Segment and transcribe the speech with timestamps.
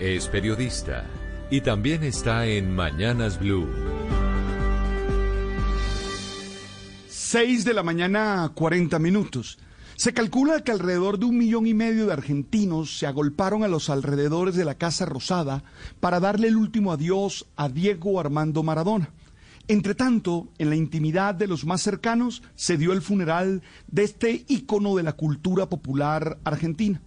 [0.00, 1.04] Es periodista
[1.50, 3.68] y también está en Mañanas Blue.
[7.06, 9.58] 6 de la mañana, 40 minutos.
[9.96, 13.90] Se calcula que alrededor de un millón y medio de argentinos se agolparon a los
[13.90, 15.64] alrededores de la Casa Rosada
[16.00, 19.10] para darle el último adiós a Diego Armando Maradona.
[19.68, 24.46] Entre tanto, en la intimidad de los más cercanos se dio el funeral de este
[24.48, 27.02] ícono de la cultura popular argentina.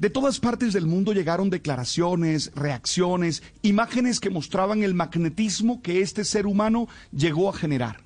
[0.00, 6.24] De todas partes del mundo llegaron declaraciones, reacciones, imágenes que mostraban el magnetismo que este
[6.24, 8.00] ser humano llegó a generar.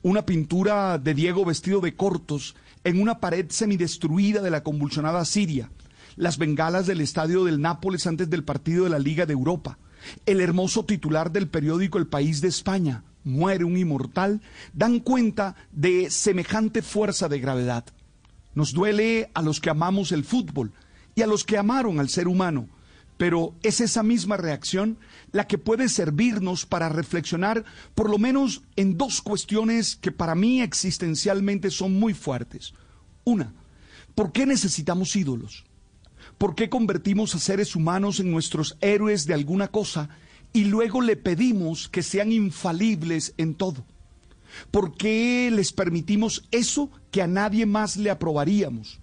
[0.00, 5.70] Una pintura de Diego vestido de cortos en una pared semidestruida de la convulsionada Siria,
[6.16, 9.76] las bengalas del estadio del Nápoles antes del partido de la Liga de Europa,
[10.24, 14.40] el hermoso titular del periódico El País de España, muere un inmortal,
[14.72, 17.84] dan cuenta de semejante fuerza de gravedad.
[18.54, 20.72] Nos duele a los que amamos el fútbol
[21.18, 22.68] y a los que amaron al ser humano,
[23.16, 24.98] pero es esa misma reacción
[25.32, 27.64] la que puede servirnos para reflexionar
[27.96, 32.72] por lo menos en dos cuestiones que para mí existencialmente son muy fuertes.
[33.24, 33.52] Una,
[34.14, 35.64] ¿por qué necesitamos ídolos?
[36.38, 40.10] ¿Por qué convertimos a seres humanos en nuestros héroes de alguna cosa
[40.52, 43.84] y luego le pedimos que sean infalibles en todo?
[44.70, 49.00] ¿Por qué les permitimos eso que a nadie más le aprobaríamos?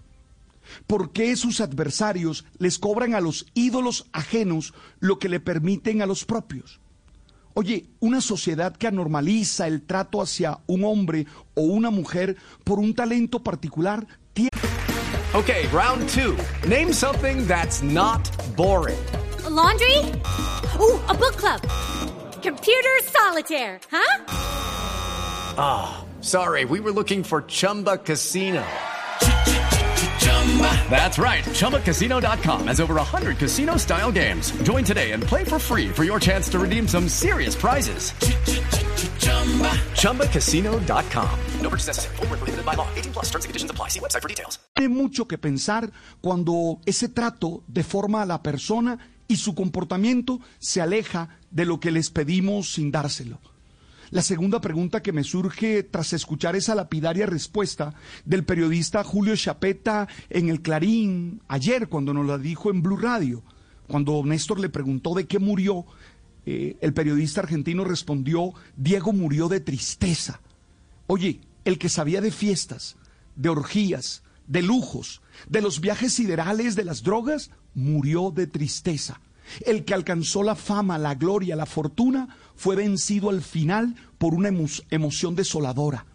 [0.88, 6.06] ¿Por qué sus adversarios les cobran a los ídolos ajenos lo que le permiten a
[6.06, 6.80] los propios?
[7.54, 12.36] Oye, una sociedad que anormaliza el trato hacia un hombre o una mujer
[12.66, 14.50] por un talento particular tiene...
[15.34, 16.38] Okay, round two.
[16.68, 19.00] Name something that's not boring.
[19.46, 19.98] A laundry?
[20.80, 21.62] Ooh, a book club.
[22.42, 24.26] Computer solitaire, huh?
[25.58, 28.64] Ah, oh, sorry, we were looking for Chumba Casino.
[30.90, 31.44] That's right.
[31.44, 34.52] ChumbaCasino.com has over 100 casino style games.
[34.64, 38.14] Join today and play for free for your chance to redeem some serious prizes.
[40.00, 41.40] ChumbaCasino.com.
[41.62, 42.16] No purchase necessary.
[42.18, 42.88] Full prohibited by law.
[42.96, 43.90] 18 plus terms and conditions apply.
[43.90, 44.60] See website for details.
[44.76, 50.82] Tiene mucho que pensar cuando ese trato deforma a la persona y su comportamiento se
[50.82, 53.40] aleja de lo que les pedimos sin dárselo.
[54.12, 60.08] La segunda pregunta que me surge tras escuchar esa lapidaria respuesta del periodista Julio Chapeta
[60.30, 63.44] en el Clarín ayer cuando nos la dijo en Blue Radio,
[63.88, 65.86] cuando Néstor le preguntó de qué murió,
[66.46, 70.40] eh, el periodista argentino respondió, Diego murió de tristeza.
[71.08, 72.98] Oye, el que sabía de fiestas,
[73.36, 79.20] de orgías, de lujos, de los viajes siderales, de las drogas, murió de tristeza.
[79.66, 84.50] El que alcanzó la fama, la gloria, la fortuna, fue vencido al final por una
[84.90, 86.06] emoción desoladora.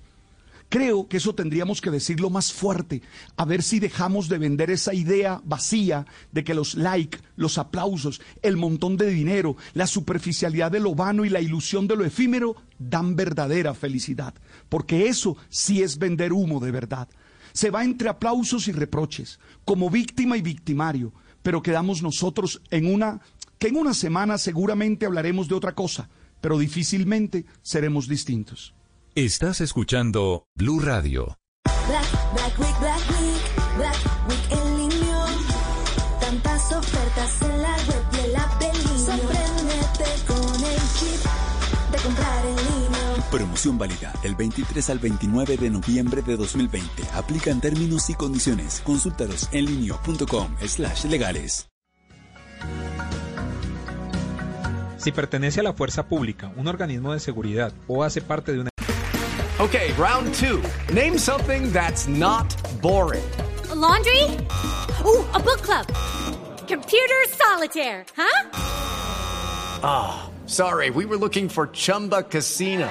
[0.70, 3.02] Creo que eso tendríamos que decirlo más fuerte,
[3.36, 8.20] a ver si dejamos de vender esa idea vacía de que los likes, los aplausos,
[8.41, 12.54] el montón de dinero, la superficialidad de lo vano y la ilusión de lo efímero
[12.78, 14.32] dan verdadera felicidad,
[14.68, 17.08] porque eso sí es vender humo de verdad.
[17.52, 21.12] Se va entre aplausos y reproches, como víctima y victimario,
[21.42, 23.20] pero quedamos nosotros en una
[23.58, 26.08] que en una semana seguramente hablaremos de otra cosa,
[26.40, 28.74] pero difícilmente seremos distintos.
[29.14, 31.36] Estás escuchando Blue Radio.
[31.86, 33.96] Black, Black Week, Black Week, Black
[34.28, 35.26] Week en línea.
[36.20, 37.49] Tantas ofertas en
[43.30, 47.04] Promoción válida del 23 al 29 de noviembre de 2020.
[47.14, 48.82] Aplican términos y condiciones.
[48.84, 51.68] Consúltalos en linio.com slash legales.
[54.97, 58.71] Si pertenece a la fuerza pública, un organismo de seguridad o hace parte de una...
[59.59, 60.60] Okay, round two.
[60.92, 62.47] Name something that's not
[62.82, 63.24] boring.
[63.71, 64.24] A laundry?
[65.04, 65.86] Ooh, a book club.
[66.66, 68.50] Computer solitaire, huh?
[69.82, 72.91] Ah, oh, sorry, we were looking for Chumba Casino.